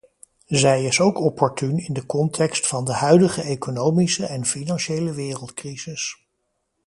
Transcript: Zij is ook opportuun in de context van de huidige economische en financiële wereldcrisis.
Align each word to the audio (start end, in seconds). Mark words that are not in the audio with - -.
Zij 0.47 0.83
is 0.83 0.99
ook 0.99 1.19
opportuun 1.19 1.77
in 1.77 1.93
de 1.93 2.05
context 2.05 2.67
van 2.67 2.85
de 2.85 2.93
huidige 2.93 3.41
economische 3.41 4.25
en 4.25 4.45
financiële 4.45 5.13
wereldcrisis. 5.13 6.23